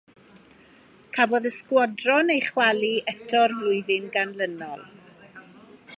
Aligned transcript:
Cafodd 1.17 1.47
y 1.49 1.51
sgwadron 1.57 2.33
ei 2.37 2.41
chwalu 2.47 2.91
eto'r 3.13 3.57
flwyddyn 3.61 4.09
ganlynol. 4.17 4.85